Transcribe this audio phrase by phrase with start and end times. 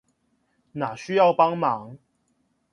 [0.71, 1.95] 哪需要幫忙